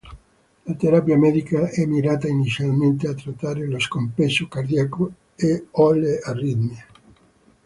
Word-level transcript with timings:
La 0.65 0.73
terapia 0.73 1.15
medica 1.15 1.69
è 1.69 1.85
mirata 1.85 2.27
inizialmente 2.27 3.07
a 3.07 3.13
trattare 3.13 3.67
lo 3.67 3.77
scompenso 3.77 4.47
cardiaco 4.47 5.11
o 5.73 5.91
le 5.91 6.19
aritmie. 6.23 6.85